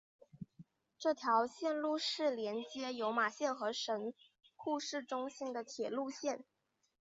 [0.97, 4.15] 这条线路是连接有马线和神
[4.55, 6.43] 户市中心的铁路线。